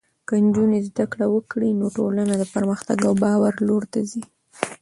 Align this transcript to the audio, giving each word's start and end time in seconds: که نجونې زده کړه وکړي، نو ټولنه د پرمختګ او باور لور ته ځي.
که 0.27 0.33
نجونې 0.45 0.79
زده 0.87 1.05
کړه 1.11 1.25
وکړي، 1.35 1.69
نو 1.79 1.85
ټولنه 1.97 2.33
د 2.37 2.43
پرمختګ 2.53 2.97
او 3.07 3.13
باور 3.23 3.53
لور 3.67 3.83
ته 3.93 3.99
ځي. 4.09 4.23